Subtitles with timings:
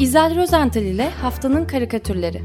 [0.00, 2.42] İzel Rozental ile Haftanın Karikatürleri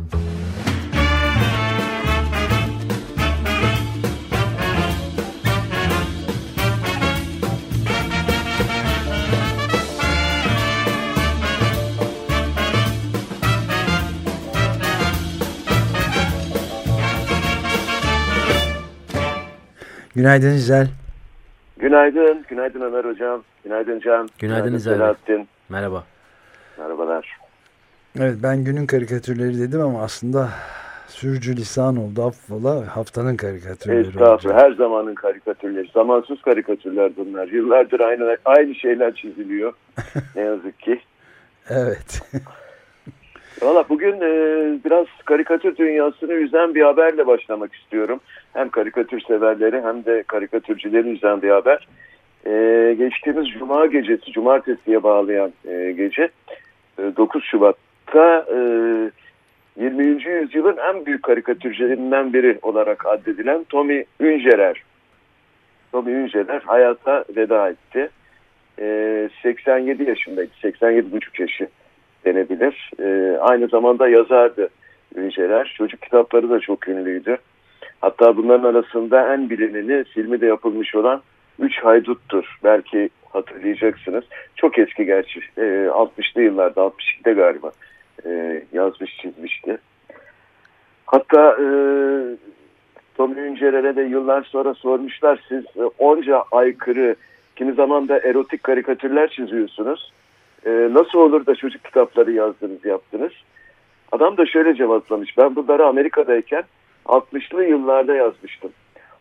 [20.15, 20.87] Günaydın İzel.
[21.77, 23.43] Günaydın, günaydın Ömer Hocam.
[23.63, 24.29] Günaydın Can.
[24.39, 24.93] Günaydın İzel.
[24.93, 25.47] Selahattin.
[25.69, 26.03] Merhaba.
[26.77, 27.40] Merhabalar.
[28.19, 30.49] Evet ben günün karikatürleri dedim ama aslında
[31.07, 34.57] sürücü lisan oldu affola haftanın karikatürleri Estağfurullah.
[34.57, 35.87] Her zamanın karikatürleri.
[35.93, 37.47] Zamansız karikatürler bunlar.
[37.47, 39.73] Yıllardır aynı, aynı şeyler çiziliyor.
[40.35, 40.99] ne yazık ki.
[41.69, 42.21] Evet.
[43.61, 44.29] Valla bugün e,
[44.85, 48.19] biraz karikatür dünyasını üzen bir haberle başlamak istiyorum.
[48.53, 51.87] Hem karikatür severleri hem de karikatürcüleri üzen bir haber.
[52.45, 56.29] E, geçtiğimiz Cuma gecesi, Cumartesi'ye bağlayan e, gece
[56.99, 57.43] e, 9
[58.11, 58.45] Şubat'ta
[59.77, 60.23] e, 20.
[60.23, 64.83] yüzyılın en büyük karikatürcülerinden biri olarak addedilen Tommy Ungerer.
[65.91, 68.09] Tommy Ungerer hayata veda etti.
[68.79, 71.67] E, 87 yaşındaydı, 87,5 yaşı
[72.25, 72.91] denebilir.
[72.99, 74.69] E, aynı zamanda yazardı
[75.15, 75.73] Ünceler.
[75.77, 77.37] Çocuk kitapları da çok ünlüydü.
[78.01, 81.21] Hatta bunların arasında en bilineni filmi de yapılmış olan
[81.59, 82.57] Üç Haydut'tur.
[82.63, 84.23] Belki hatırlayacaksınız.
[84.55, 85.39] Çok eski gerçi.
[85.57, 87.71] E, 60'lı yıllarda, 62'de galiba
[88.25, 89.77] e, yazmış çizmişti.
[91.05, 91.65] Hatta e,
[93.17, 97.15] Tommy Ünceler'e de yıllar sonra sormuşlar siz e, onca aykırı
[97.55, 100.13] kimi zaman da erotik karikatürler çiziyorsunuz.
[100.65, 103.31] E, nasıl olur da çocuk kitapları yazdınız yaptınız?
[104.11, 105.37] Adam da şöyle cevaplamış.
[105.37, 106.63] Ben bunları Amerika'dayken
[107.05, 108.71] 60'lı yıllarda yazmıştım.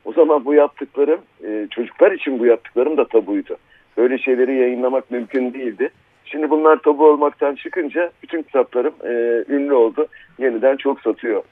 [0.04, 3.56] O zaman bu yaptıklarım e, çocuklar için bu yaptıklarım da tabuydu.
[3.96, 5.90] Böyle şeyleri yayınlamak mümkün değildi.
[6.30, 10.06] Şimdi bunlar tabu olmaktan çıkınca bütün kitaplarım e, ünlü oldu.
[10.38, 11.42] Yeniden çok satıyor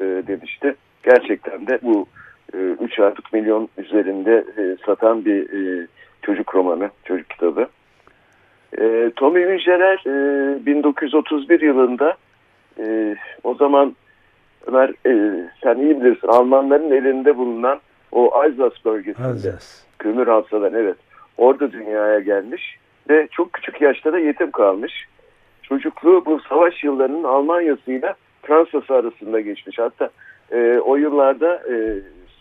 [0.00, 0.74] e, demişti.
[1.02, 2.06] Gerçekten de bu
[2.54, 5.86] e, 3 artık milyon üzerinde e, satan bir e,
[6.22, 7.66] çocuk romanı, çocuk kitabı.
[8.78, 12.16] E, Tommy Ungerer e, 1931 yılında
[12.78, 13.96] e, o zaman
[14.66, 17.80] Ömer e, sen iyi bilirsin Almanların elinde bulunan
[18.12, 19.66] o Alsace bölgesinde Alsace.
[19.98, 20.96] kömür halsadan evet
[21.38, 22.78] orada dünyaya gelmiş
[23.10, 25.06] ve çok küçük yaşta da yetim kalmış.
[25.62, 29.78] Çocukluğu bu savaş yıllarının Almanya'sıyla Fransa'sı arasında geçmiş.
[29.78, 30.10] Hatta
[30.52, 32.00] e, o yıllarda e,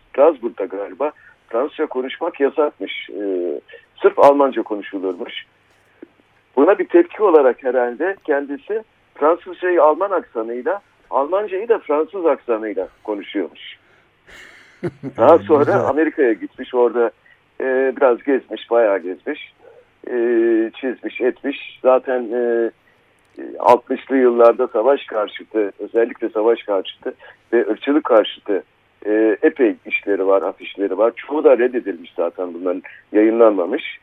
[0.10, 1.12] Strasbourg'da galiba
[1.50, 3.10] Fransızca konuşmak yasakmış.
[3.10, 3.24] E,
[4.02, 5.46] sırf Almanca konuşulurmuş.
[6.56, 8.84] Buna bir tepki olarak herhalde kendisi
[9.16, 13.78] Fransızcayı Alman aksanıyla, Almancayı da Fransız aksanıyla konuşuyormuş.
[15.18, 15.74] Daha sonra.
[15.74, 16.74] Amerika'ya gitmiş.
[16.74, 17.12] Orada
[17.62, 19.54] e, biraz gezmiş, bayağı gezmiş.
[20.08, 20.16] E,
[20.82, 21.80] çizmiş, etmiş.
[21.82, 22.72] Zaten e,
[23.58, 27.14] 60'lı yıllarda savaş karşıtı, özellikle savaş karşıtı
[27.54, 28.64] ve ırkçılık karşıtı
[29.06, 31.14] e, epey işleri var, afişleri var.
[31.16, 34.00] Çoğu da reddedilmiş zaten bunların yayınlanmamış.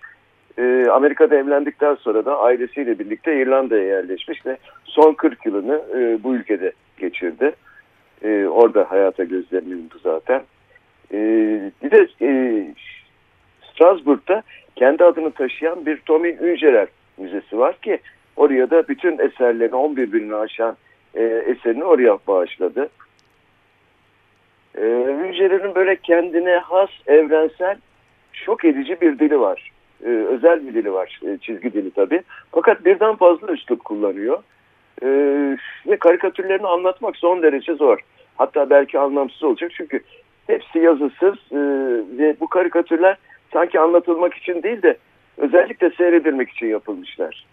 [0.59, 6.35] E, Amerika'da evlendikten sonra da ailesiyle birlikte İrlanda'ya yerleşmiş ve son 40 yılını e, bu
[6.35, 7.53] ülkede geçirdi.
[8.23, 10.43] E, orada hayata gözlerini yumdu zaten.
[11.13, 11.19] E,
[11.83, 12.29] bir de e,
[13.71, 14.43] Strasbourg'da
[14.79, 17.99] kendi adını taşıyan bir Tommy Ungerer Müzesi var ki
[18.37, 20.77] oraya da bütün eserlerini 11 birini aşan
[21.15, 22.89] e, eserini oraya bağışladı.
[24.79, 27.77] E, Ungerer'in böyle kendine has evrensel
[28.33, 29.71] şok edici bir dili var.
[30.05, 31.21] E, özel bir dili var.
[31.27, 32.23] E, çizgi dili tabii.
[32.53, 34.43] Fakat birden fazla üslup kullanıyor.
[35.03, 35.09] E,
[35.87, 37.99] ve karikatürlerini anlatmak son derece zor.
[38.37, 40.01] Hatta belki anlamsız olacak çünkü
[40.47, 41.59] hepsi yazısız e,
[42.19, 43.17] ve bu karikatürler
[43.53, 44.97] sanki anlatılmak için değil de
[45.37, 47.47] özellikle seyredilmek için yapılmışlar.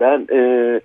[0.00, 0.80] Ben e,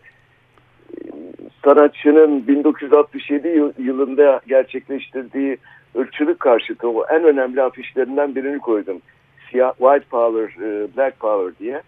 [1.64, 5.58] sanatçının 1967 yıl- yılında gerçekleştirdiği
[5.98, 9.02] ırkçılık karşıtı o en önemli afişlerinden birini koydum.
[9.52, 11.82] Siyah, White Power, e, Black Power diye.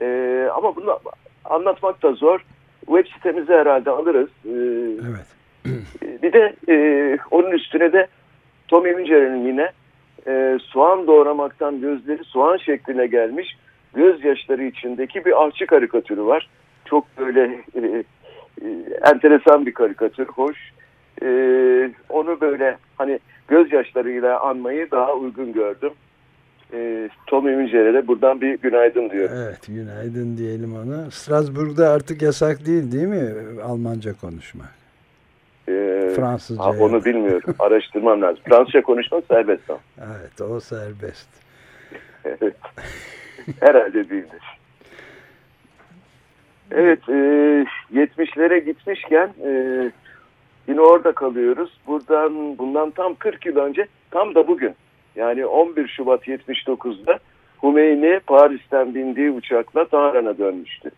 [0.00, 0.98] E, ama bunu
[1.44, 2.44] anlatmak da zor.
[2.86, 4.28] Web sitemize herhalde alırız.
[4.44, 4.50] E,
[5.10, 5.26] Evet.
[6.22, 8.06] bir de e, onun üstüne de
[8.68, 9.70] Tommy Ungerer'in yine
[10.26, 13.56] e, soğan doğramaktan gözleri soğan şekline gelmiş
[13.94, 16.48] gözyaşları içindeki bir ahçı karikatürü var.
[16.84, 18.04] Çok böyle e, e,
[19.12, 20.72] enteresan bir karikatür, hoş.
[21.22, 21.28] E,
[22.08, 23.18] onu böyle hani
[23.48, 25.92] gözyaşlarıyla anmayı daha uygun gördüm.
[26.72, 29.36] E, Tommy Ungerer'e buradan bir günaydın diyorum.
[29.38, 31.10] Evet günaydın diyelim ona.
[31.10, 33.32] Strasbourg'da artık yasak değil değil mi
[33.62, 34.79] Almanca konuşmak?
[36.10, 36.64] E, Fransızca.
[36.64, 37.54] ha, onu bilmiyorum.
[37.58, 38.42] Araştırmam lazım.
[38.48, 39.80] Fransızca konuşmak serbest ama.
[39.98, 41.28] Evet o serbest.
[42.24, 42.56] Evet.
[43.60, 44.42] Herhalde değildir.
[46.70, 47.12] Evet, e,
[47.94, 49.50] 70'lere gitmişken e,
[50.68, 51.80] yine orada kalıyoruz.
[51.86, 54.74] Buradan bundan tam 40 yıl önce, tam da bugün
[55.16, 57.18] yani 11 Şubat 79'da
[57.62, 60.90] Hümeyni Paris'ten bindiği uçakla Tahran'a dönmüştü.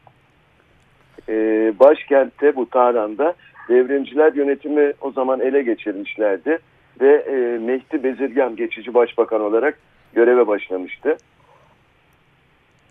[1.29, 1.35] E,
[1.81, 3.35] başkentte bu Tahran'da
[3.69, 6.59] devrimciler yönetimi o zaman ele geçirmişlerdi
[7.01, 9.79] ve e, Mehdi Bezirgan geçici başbakan olarak
[10.15, 11.17] göreve başlamıştı.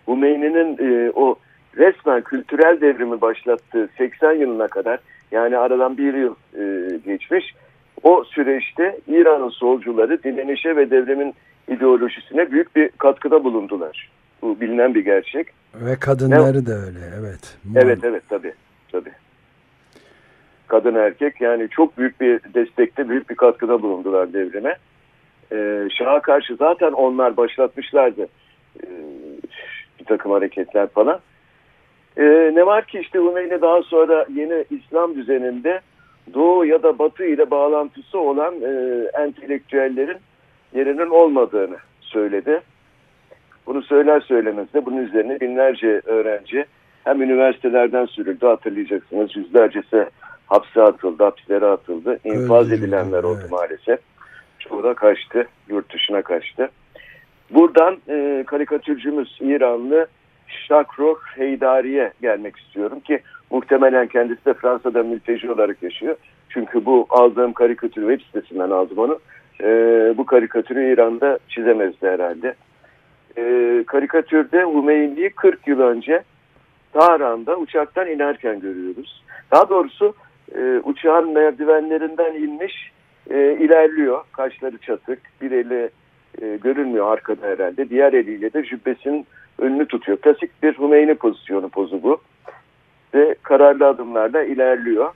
[0.08, 1.36] Hümeyni'nin e, o
[1.76, 7.54] resmen kültürel devrimi başlattığı 80 yılına kadar yani aradan bir yıl e, geçmiş.
[8.02, 11.34] O süreçte İran'ın solcuları direnişe ve devrimin
[11.68, 14.10] ideolojisine büyük bir katkıda bulundular.
[14.42, 15.46] Bu bilinen bir gerçek.
[15.74, 16.66] Ve kadınları ne?
[16.66, 17.58] da öyle evet.
[17.76, 18.52] Evet evet tabi
[18.92, 19.10] tabi.
[20.72, 24.76] Kadın erkek yani çok büyük bir destekte büyük bir katkıda bulundular devrime.
[25.52, 28.28] Ee, Şah'a karşı zaten onlar başlatmışlardı
[28.82, 28.88] ee,
[30.00, 31.20] bir takım hareketler falan.
[32.16, 35.80] Ee, ne var ki işte Hümeyni daha sonra yeni İslam düzeninde
[36.34, 40.18] Doğu ya da Batı ile bağlantısı olan e, entelektüellerin
[40.74, 42.60] yerinin olmadığını söyledi.
[43.66, 46.64] Bunu söyler söylemez de bunun üzerine binlerce öğrenci
[47.04, 49.36] hem üniversitelerden sürüldü hatırlayacaksınız.
[49.36, 50.06] Yüzlercesi
[50.46, 52.18] hapse atıldı, hapislere atıldı.
[52.24, 53.24] infaz Öyle edilenler evet.
[53.24, 54.00] oldu maalesef.
[54.58, 56.70] Çoğu da kaçtı, yurt dışına kaçtı.
[57.50, 60.06] Buradan e, karikatürcümüz İranlı
[60.46, 66.16] Şakroh Heydari'ye gelmek istiyorum ki muhtemelen kendisi de Fransa'da mülteci olarak yaşıyor.
[66.48, 69.18] Çünkü bu aldığım karikatür web sitesinden aldım onu.
[69.60, 69.68] E,
[70.16, 72.54] bu karikatürü İran'da çizemezdi herhalde.
[73.36, 76.22] E, karikatürde Hümeyni'yi 40 yıl önce
[76.92, 79.24] Tahran'da uçaktan inerken görüyoruz.
[79.50, 80.14] Daha doğrusu
[80.54, 82.92] e, uçağın merdivenlerinden inmiş
[83.30, 84.24] e, ilerliyor.
[84.32, 85.90] Kaşları çatık, bir eli
[86.42, 87.88] e, görünmüyor arkada herhalde.
[87.90, 89.26] Diğer eliyle de cübbesinin
[89.58, 90.18] önünü tutuyor.
[90.18, 92.20] Klasik bir Hümeyni pozisyonu pozu bu.
[93.14, 95.12] Ve kararlı adımlarla ilerliyor.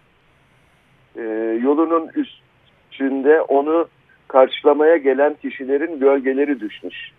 [1.17, 1.23] E,
[1.62, 3.89] yolunun üstünde onu
[4.29, 7.11] karşılamaya gelen kişilerin gölgeleri düşmüş.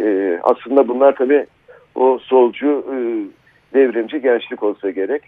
[0.00, 1.46] E, aslında bunlar tabii
[1.94, 2.96] o solcu e,
[3.74, 5.22] devrimci gençlik olsa gerek.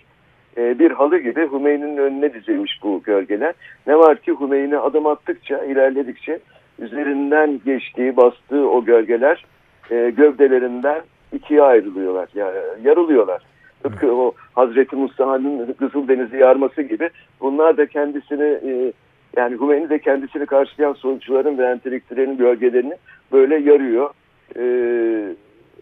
[0.56, 3.54] E, bir halı gibi Hümeyni'nin önüne dizilmiş bu gölgeler.
[3.86, 6.38] Ne var ki Hümeyni adım attıkça, ilerledikçe
[6.78, 9.44] üzerinden geçtiği, bastığı o gölgeler
[9.90, 11.02] e, gövdelerinden
[11.32, 13.42] ikiye ayrılıyorlar, yani yarılıyorlar.
[13.82, 17.10] Tıpkı o Hazreti Mustafa'nın Kızıldeniz'i yarması gibi
[17.40, 18.92] bunlar da kendisini e,
[19.36, 22.94] yani Hümeyni de kendisini karşılayan solcuların ve entelektüellerin gölgelerini
[23.32, 24.10] böyle yarıyor.
[24.56, 24.64] E,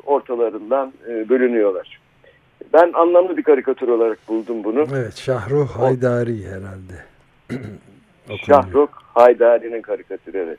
[0.07, 2.02] ortalarından e, bölünüyorlar.
[2.73, 4.87] Ben anlamlı bir karikatür olarak buldum bunu.
[4.95, 7.05] Evet, Şahruh Haydari o, herhalde.
[8.47, 10.59] Şahruh Haydari'nin karikatürü evet.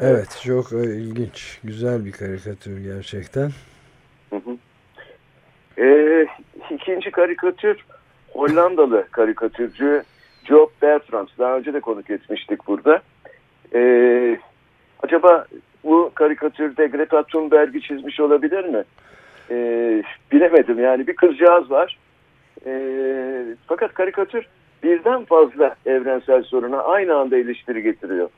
[0.00, 1.60] Evet, çok e, ilginç.
[1.64, 3.50] Güzel bir karikatür gerçekten.
[4.30, 4.56] Hı hı.
[5.78, 6.26] Ee,
[6.70, 7.84] ikinci karikatür
[8.32, 10.02] Hollandalı karikatürcü
[10.44, 11.28] Job Bertrams.
[11.38, 13.02] Daha önce de konuk etmiştik burada.
[13.74, 14.38] Ee,
[15.02, 15.46] acaba
[15.84, 18.84] bu karikatürde Greta Thunberg'i çizmiş olabilir mi?
[19.52, 20.02] Ee,
[20.32, 21.98] bilemedim yani bir kızcağız var.
[22.66, 24.46] Ee, fakat karikatür
[24.82, 28.28] birden fazla evrensel soruna aynı anda eleştiri getiriyor.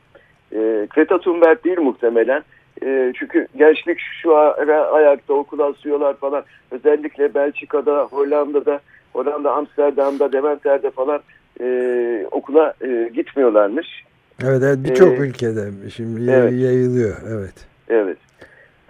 [0.52, 2.42] E, Greta Thunberg değil muhtemelen.
[2.82, 6.44] E, çünkü gençlik şu ara ayakta okul asıyorlar falan.
[6.70, 8.80] Özellikle Belçika'da, Hollanda'da,
[9.12, 11.20] Hollanda, Amsterdam'da, Dementer'de falan
[11.60, 14.04] e, okula e, gitmiyorlarmış.
[14.44, 16.52] Evet, evet birçok ee, ülkede şimdi evet.
[16.52, 17.16] yayılıyor.
[17.28, 17.66] Evet.
[17.88, 18.18] Evet.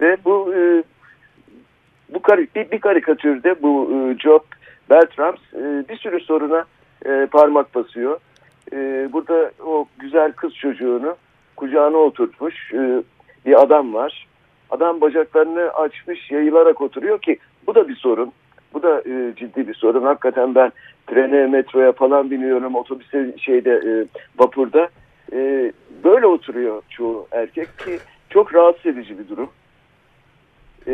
[0.01, 0.83] Ve bu e,
[2.09, 2.19] bu
[2.55, 4.41] bir, bir karikatürde bu e, Job
[4.89, 6.65] Beltrams e, bir sürü soruna
[7.05, 8.19] e, parmak basıyor.
[8.73, 11.15] E, burada o güzel kız çocuğunu
[11.55, 13.03] kucağına oturtmuş e,
[13.45, 14.27] bir adam var.
[14.69, 18.31] Adam bacaklarını açmış yayılarak oturuyor ki bu da bir sorun.
[18.73, 20.03] Bu da e, ciddi bir sorun.
[20.03, 20.71] Hakikaten ben
[21.07, 23.91] trene, metroya falan biniyorum, otobüse şeyde e,
[24.39, 24.89] vapurda.
[25.33, 25.71] E,
[26.03, 29.49] böyle oturuyor çoğu erkek ki çok rahatsız edici bir durum.
[30.87, 30.93] E,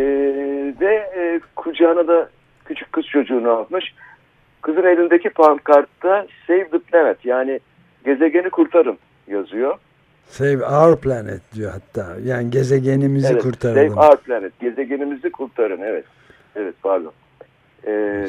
[0.81, 2.29] ve e, kucağına da
[2.65, 3.93] küçük kız çocuğunu almış.
[4.62, 7.60] Kızın elindeki pankartta Save the Planet yani
[8.05, 9.77] gezegeni kurtarın yazıyor.
[10.25, 12.15] Save our planet diyor hatta.
[12.24, 13.93] Yani gezegenimizi evet, kurtaralım.
[13.95, 14.60] Save our planet.
[14.60, 15.81] Gezegenimizi kurtarın.
[15.81, 16.05] Evet.
[16.55, 17.13] Evet pardon.
[17.88, 18.27] Ee,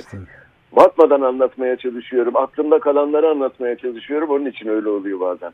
[0.72, 2.36] batmadan anlatmaya çalışıyorum.
[2.36, 4.30] Aklımda kalanları anlatmaya çalışıyorum.
[4.30, 5.52] Onun için öyle oluyor bazen.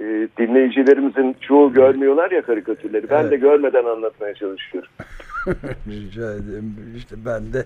[0.00, 3.10] Ee, dinleyicilerimizin çoğu görmüyorlar ya karikatürleri.
[3.10, 3.30] Ben evet.
[3.30, 4.90] de görmeden anlatmaya çalışıyorum.
[5.88, 6.94] Rica ederim.
[6.96, 7.64] İşte ben de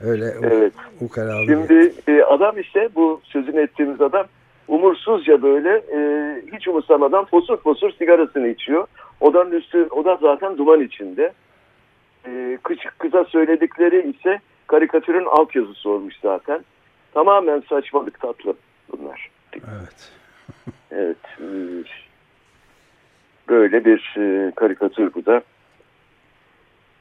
[0.00, 0.72] öyle evet.
[1.00, 1.46] ukalalı.
[1.46, 4.26] Şimdi e, adam işte bu sözünü ettiğimiz adam
[4.68, 5.98] umursuzca böyle e,
[6.52, 8.86] hiç umursamadan fosur fosur sigarasını içiyor.
[9.20, 11.32] Odanın üstü, o da zaten duman içinde.
[12.26, 12.58] E,
[12.98, 16.64] kıza söyledikleri ise karikatürün altyazısı olmuş zaten.
[17.14, 18.54] Tamamen saçmalık tatlı
[18.92, 19.30] bunlar.
[19.54, 20.12] Evet.
[20.96, 21.16] Evet.
[21.40, 21.46] E,
[23.48, 25.42] böyle bir e, karikatür bu da.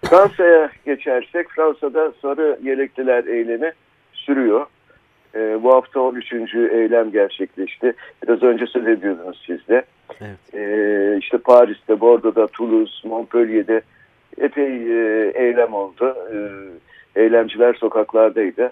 [0.05, 3.71] Fransa'ya geçersek Fransa'da sarı yelekliler eylemi
[4.13, 4.65] sürüyor.
[5.35, 6.33] E, bu hafta 13.
[6.55, 7.93] eylem gerçekleşti.
[8.23, 9.83] Biraz önce söz ediyordunuz siz de.
[10.21, 10.53] Evet.
[10.53, 13.81] E, işte Paris'te, Bordeaux'da, Toulouse, Montpellier'de
[14.37, 16.15] epey e, eylem oldu.
[16.33, 16.37] E,
[17.21, 18.71] eylemciler sokaklardaydı.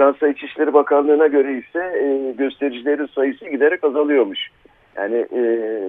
[0.00, 4.48] Fransa İçişleri Bakanlığı'na göre ise e, göstericilerin sayısı giderek azalıyormuş.
[4.96, 5.42] Yani e,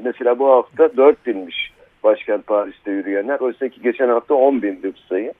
[0.03, 1.71] mesela bu hafta 4 binmiş
[2.03, 3.39] başkent Paris'te yürüyenler.
[3.39, 5.33] Oysa ki geçen hafta 10 bindi bu sayı.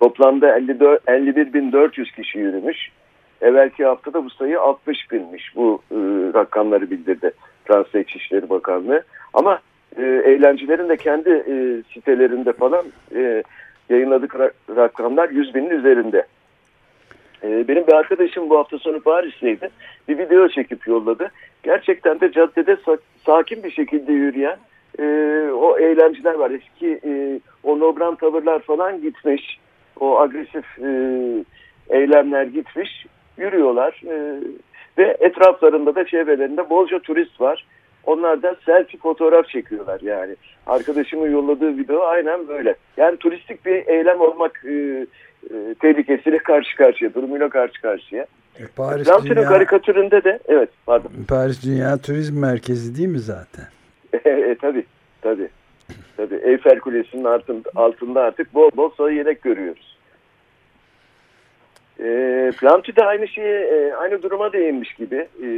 [0.00, 2.88] Toplamda 51.400 kişi yürümüş.
[3.40, 5.56] Evvelki haftada bu sayı 60 binmiş.
[5.56, 5.96] Bu e,
[6.34, 7.30] rakamları bildirdi
[7.64, 9.02] Fransa İçişleri Bakanlığı.
[9.34, 9.58] Ama
[9.96, 11.54] e, eğlencilerin de kendi e,
[11.94, 13.42] sitelerinde falan e,
[13.88, 14.34] yayınladık
[14.76, 16.26] rakamlar 100 binin üzerinde.
[17.44, 19.70] E, benim bir arkadaşım bu hafta sonu Paris'teydi.
[20.08, 21.30] Bir video çekip yolladı.
[21.62, 22.76] Gerçekten de caddede
[23.26, 24.56] sakin bir şekilde yürüyen
[24.98, 25.04] e,
[25.52, 26.50] o eğlenciler var.
[26.50, 29.58] Eski e, o nobran tavırlar falan gitmiş.
[30.00, 30.88] O agresif e,
[31.88, 33.06] eylemler gitmiş.
[33.38, 34.02] Yürüyorlar.
[34.06, 34.40] E,
[34.98, 37.66] ve etraflarında da çevrelerinde bolca turist var.
[38.06, 40.36] Onlar da selfie fotoğraf çekiyorlar yani.
[40.66, 42.74] Arkadaşımın yolladığı video aynen böyle.
[42.96, 45.06] Yani turistik bir eylem olmak e,
[45.50, 48.26] e, tehlikesiyle karşı karşıya, durumuyla karşı karşıya.
[48.58, 49.44] E, Paris Dünya...
[49.44, 51.10] karikatüründe de, evet pardon.
[51.28, 53.64] Paris Dünya Turizm Merkezi değil mi zaten?
[54.24, 54.84] e, tabii,
[55.22, 55.48] tabii.
[56.16, 59.98] Tabii Eyfel Kulesi'nin altında, altında artık bol bol sayı yelek görüyoruz.
[62.00, 65.28] E, Planty de aynı şeye, e, aynı duruma değinmiş gibi.
[65.44, 65.48] E,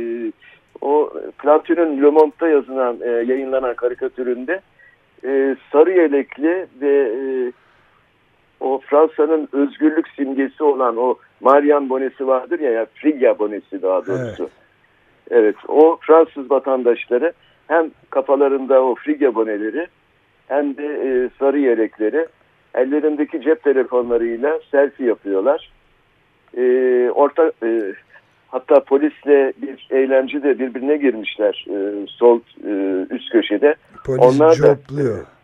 [0.81, 4.61] o Planty'nin Le Monde'da yazılan, e, yayınlanan karikatüründe
[5.25, 7.53] e, sarı yelekli ve e,
[8.67, 14.43] o Fransa'nın özgürlük simgesi olan o Marian bonesi vardır ya, ya Frigya bonesi daha doğrusu.
[14.43, 14.53] Evet.
[15.31, 17.33] evet, o Fransız vatandaşları
[17.67, 19.87] hem kafalarında o Frigya boneleri
[20.49, 22.27] hem de e, sarı yelekleri
[22.75, 25.73] ellerindeki cep telefonlarıyla selfie yapıyorlar.
[26.57, 26.63] E,
[27.15, 27.95] orta e,
[28.49, 33.75] hatta polisle bir eylemci de birbirine girmişler e, sol e, üst köşede.
[34.05, 35.19] Polis Onlar copluyor.
[35.19, 35.36] Da,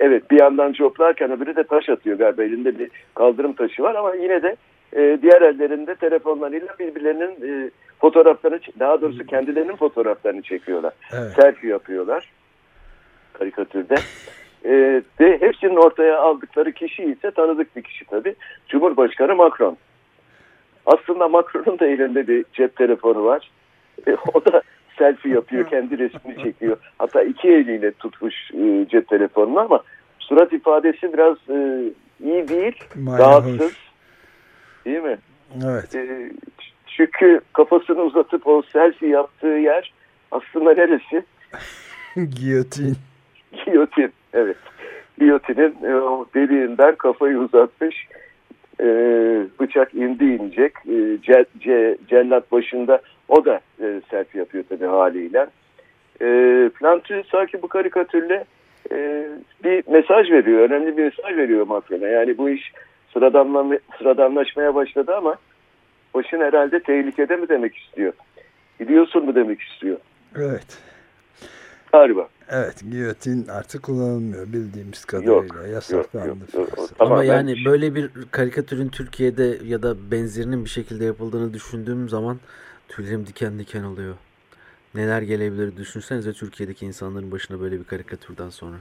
[0.00, 4.14] evet bir yandan coplarken öbürü de taş atıyor galiba elinde bir kaldırım taşı var ama
[4.14, 4.56] yine de
[4.92, 10.92] e, diğer ellerinde telefonlarıyla birbirlerinin e, fotoğraflarını daha doğrusu kendilerinin fotoğraflarını çekiyorlar.
[11.12, 11.32] Evet.
[11.32, 12.28] Selfie yapıyorlar
[13.38, 13.94] karikatürde.
[14.64, 18.34] E, ve hepsinin ortaya aldıkları kişi ise tanıdık bir kişi tabii.
[18.68, 19.76] Cumhurbaşkanı Macron.
[20.86, 23.50] Aslında Macron'un da elinde bir cep telefonu var.
[24.06, 24.62] E, o da
[24.98, 26.76] selfie yapıyor, kendi resmini çekiyor.
[26.98, 29.82] Hatta iki eliyle tutmuş e, cep telefonunu ama
[30.18, 31.82] surat ifadesi biraz e,
[32.24, 32.84] iyi değil,
[33.18, 33.60] rahatsız.
[33.60, 33.86] Hoş.
[34.84, 35.18] Değil mi?
[35.64, 35.94] Evet.
[35.94, 36.32] E,
[36.86, 39.92] çünkü kafasını uzatıp o selfie yaptığı yer
[40.30, 41.24] aslında neresi?
[42.40, 42.96] Giyotin.
[43.64, 44.56] Giyotin, evet.
[45.18, 48.08] Giyotinin e, o deliğinden kafayı uzatmış.
[48.80, 48.86] E,
[49.60, 50.72] bıçak indi inecek.
[50.88, 55.46] E, ce, ce, cellat başında o da e, selfie yapıyor tabii haliyle.
[56.20, 56.26] E,
[56.78, 58.44] Plantü sanki bu karikatürle
[58.92, 59.28] e,
[59.64, 60.70] bir mesaj veriyor.
[60.70, 62.06] Önemli bir mesaj veriyor Macron'a.
[62.06, 62.72] Yani bu iş
[63.12, 65.36] sıradanla, sıradanlaşmaya başladı ama
[66.14, 68.12] başın herhalde tehlikede mi demek istiyor?
[68.78, 69.96] Gidiyorsun mu demek istiyor?
[70.36, 70.78] Evet.
[71.92, 72.28] Galiba.
[72.50, 75.66] Evet, giyotin artık kullanılmıyor bildiğimiz kadarıyla.
[75.66, 76.28] Yasaklandı.
[76.28, 76.88] Yok, yok, yok.
[76.98, 77.64] Ama yani şey...
[77.64, 82.36] böyle bir karikatürün Türkiye'de ya da benzerinin bir şekilde yapıldığını düşündüğüm zaman
[82.88, 84.14] tüylerim diken diken oluyor.
[84.94, 88.76] Neler gelebilir düşünsenize Türkiye'deki insanların başına böyle bir karikatürden sonra.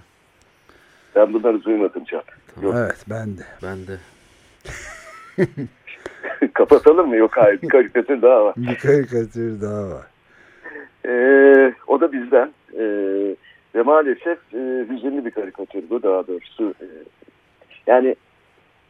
[1.15, 2.23] Ben bunları duymadım Can.
[2.55, 2.77] Tamam.
[2.77, 3.41] Evet ben de.
[3.63, 3.97] Ben de.
[6.53, 7.15] Kapatalım mı?
[7.15, 8.53] Yok hayır bir karikatür daha var.
[8.57, 10.07] Bir karikatür daha var.
[11.05, 12.53] Ee, o da bizden.
[12.73, 13.35] Ee,
[13.75, 16.73] ve maalesef e, hüzünlü bir karikatür bu daha doğrusu.
[16.81, 16.87] E,
[17.87, 18.15] yani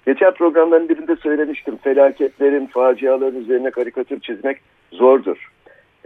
[0.05, 1.77] geçen programların birinde söylemiştim.
[1.77, 4.61] Felaketlerin, faciaların üzerine karikatür çizmek
[4.95, 5.51] zordur.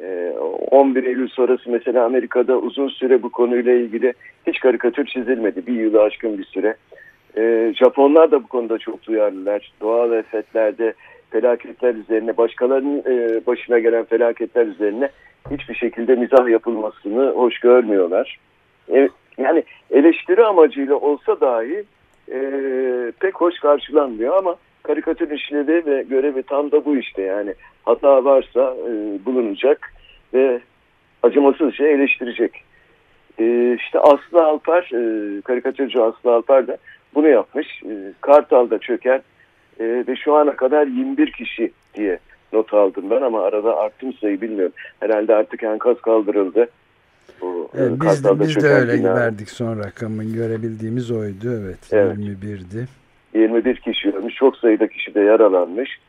[0.04, 0.34] E,
[0.72, 4.14] 11 Eylül sonrası mesela Amerika'da uzun süre bu konuyla ilgili
[4.48, 5.68] hiç karikatür çizilmedi.
[5.68, 6.76] Bir yılı aşkın bir süre.
[7.38, 9.72] E, Japonlar da bu konuda çok duyarlılar.
[9.82, 10.94] Doğal afetlerde
[11.30, 15.10] felaketler üzerine, başkalarının e, başına gelen felaketler üzerine
[15.52, 18.40] hiçbir şekilde mizah yapılmasını hoş görmüyorlar.
[18.94, 21.84] E, yani eleştiri amacıyla olsa dahi
[22.32, 22.40] e,
[23.20, 28.76] pek hoş karşılanmıyor ama karikatür işlevi ve görevi tam da bu işte yani hata varsa
[28.88, 29.94] e, bulunacak
[30.34, 30.60] ve
[31.24, 32.64] acımasızca eleştirecek.
[33.40, 36.78] E, işte Aslı Alpar, e, karikatürcü Aslı Alpar da
[37.16, 37.84] bunu yapmış.
[37.84, 39.22] E, Kartal'da çöken
[39.80, 42.20] e, ve şu ana kadar 21 kişi diye
[42.54, 44.74] not aldım ben ama arada arttım sayı bilmiyorum.
[45.00, 46.68] Herhalde artık enkaz kaldırıldı.
[47.42, 49.16] Bu, evet, biz de, biz de öyle bina.
[49.16, 52.18] verdik son rakamın görebildiğimiz oydu evet, evet.
[52.18, 52.99] 21'di.
[53.34, 56.00] 21 kişi ölmüş çok sayıda kişi de yaralanmış.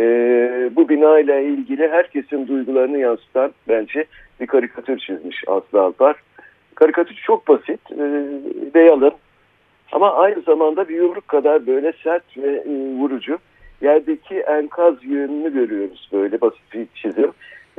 [0.00, 4.04] Ee, bu bina ile ilgili herkesin duygularını yansıtan bence
[4.40, 6.16] bir karikatür çizmiş Aslı Alpar.
[6.74, 8.04] Karikatür çok basit e,
[8.74, 9.12] ve yalın
[9.92, 13.38] ama aynı zamanda bir yumruk kadar böyle sert ve e, vurucu.
[13.80, 17.32] Yerdeki enkaz yönünü görüyoruz böyle basit bir çizim.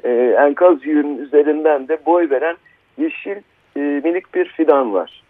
[0.04, 2.56] E, enkaz yönünün üzerinden de boy veren
[2.98, 3.38] yeşil
[3.76, 5.24] e, minik bir fidan var.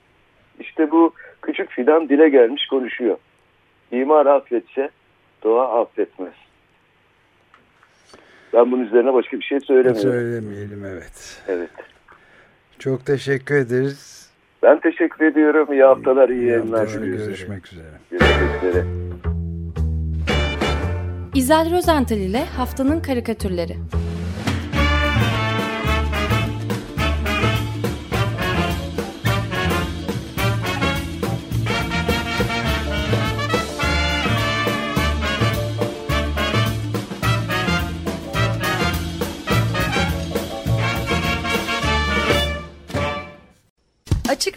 [0.60, 3.18] İşte bu küçük fidan dile gelmiş konuşuyor.
[3.92, 4.90] İmar affetse
[5.44, 6.34] doğa affetmez.
[8.54, 10.02] Ben bunun üzerine başka bir şey söylemiyorum.
[10.02, 11.42] Söylemeyelim evet.
[11.48, 11.70] Evet.
[12.80, 14.30] Çok teşekkür ederiz.
[14.64, 15.74] Ben teşekkür ediyorum.
[15.74, 16.88] İyi haftalar, iyi, iyi yayınlar.
[16.88, 17.88] Görüşmek üzere.
[18.12, 18.86] Görüşmek üzere.
[21.36, 23.76] İzel Rozental ile Haftanın Karikatürleri.